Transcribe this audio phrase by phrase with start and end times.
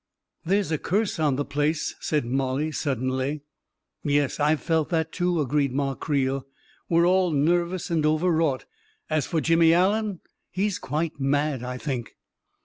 [0.47, 3.21] "There's a curse on the place!" said Mollie, sud denly.
[4.01, 6.47] 41 Yes,— I've felt that, too," agreed Ma Creel.
[6.89, 8.65] "We're all nervous and overwrought.
[9.11, 12.15] As for Jimmy Allen, he's quite mad, I think!